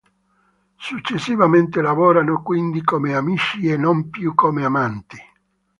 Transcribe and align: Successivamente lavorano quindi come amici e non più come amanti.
Successivamente 0.77 1.79
lavorano 1.79 2.41
quindi 2.41 2.81
come 2.81 3.13
amici 3.13 3.67
e 3.67 3.77
non 3.77 4.09
più 4.09 4.33
come 4.33 4.65
amanti. 4.65 5.17